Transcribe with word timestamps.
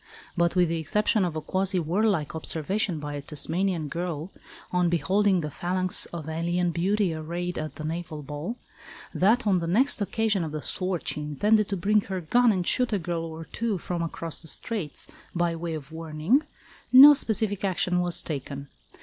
But 0.35 0.55
with 0.55 0.69
the 0.69 0.79
exception 0.79 1.23
of 1.23 1.35
a 1.35 1.41
quasi 1.41 1.77
warlike 1.77 2.33
observation 2.33 2.99
by 2.99 3.13
a 3.13 3.21
Tasmanian 3.21 3.87
girl, 3.87 4.31
on 4.71 4.89
beholding 4.89 5.41
the 5.41 5.51
phalanx 5.51 6.07
of 6.07 6.27
alien 6.27 6.71
beauty 6.71 7.13
arrayed 7.13 7.59
at 7.59 7.75
the 7.75 7.83
naval 7.83 8.23
ball, 8.23 8.55
that 9.13 9.45
on 9.45 9.59
the 9.59 9.67
next 9.67 10.01
occasion 10.01 10.43
of 10.43 10.53
the 10.53 10.59
sort 10.63 11.07
she 11.07 11.21
intended 11.21 11.69
to 11.69 11.77
bring 11.77 12.01
her 12.01 12.19
gun 12.19 12.51
and 12.51 12.65
shoot 12.65 12.91
a 12.91 12.97
girl 12.97 13.23
or 13.25 13.45
two 13.45 13.77
"from 13.77 14.01
across 14.01 14.41
the 14.41 14.47
Straits" 14.47 15.05
by 15.35 15.55
way 15.55 15.75
of 15.75 15.91
warning, 15.91 16.41
no 16.91 17.13
specific 17.13 17.63
action 17.63 17.99
was 17.99 18.23
taken. 18.23 18.69